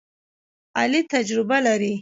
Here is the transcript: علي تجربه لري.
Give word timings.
علي 0.79 1.01
تجربه 1.13 1.57
لري. 1.65 1.89